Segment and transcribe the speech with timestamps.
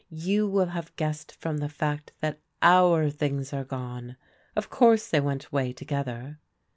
[0.29, 4.15] 'You will have guessed from the fact that our things are gone.'
[4.55, 6.39] Of course they went away together."